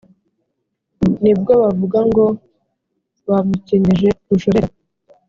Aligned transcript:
ni 1.23 1.31
bwo 1.39 1.53
bavuga 1.63 1.99
ngo: 2.09 2.25
«bamukenyeje 3.29 4.09
rushorera!» 4.27 4.69